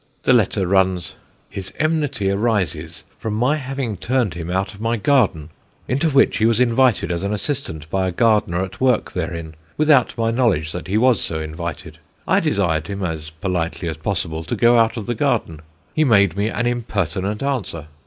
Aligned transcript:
The 0.23 0.33
letter 0.33 0.65
runs: 0.65 1.13
"His 1.47 1.71
enmity 1.77 2.31
arises 2.31 3.03
from 3.19 3.35
my 3.35 3.57
having 3.57 3.97
turned 3.97 4.33
him 4.33 4.49
out 4.49 4.73
of 4.73 4.81
my 4.81 4.97
garden, 4.97 5.51
into 5.87 6.09
which 6.09 6.37
he 6.37 6.47
was 6.47 6.59
invited 6.59 7.11
as 7.11 7.23
an 7.23 7.35
assistant 7.35 7.87
by 7.91 8.07
a 8.07 8.11
gardener 8.11 8.63
at 8.63 8.81
work 8.81 9.11
therein, 9.11 9.53
without 9.77 10.17
my 10.17 10.31
knowledge 10.31 10.71
that 10.71 10.87
he 10.87 10.97
was 10.97 11.21
so 11.21 11.39
invited. 11.39 11.99
I 12.27 12.39
desired 12.39 12.87
him, 12.87 13.03
as 13.03 13.29
politely 13.29 13.87
as 13.89 13.97
possible, 13.97 14.43
to 14.45 14.55
go 14.55 14.79
out 14.79 14.97
of 14.97 15.05
the 15.05 15.13
garden; 15.13 15.59
he 15.93 16.03
made 16.03 16.35
me 16.35 16.49
an 16.49 16.65
impertinent 16.65 17.43
answer. 17.43 17.85